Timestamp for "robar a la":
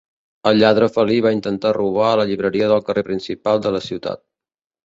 1.77-2.27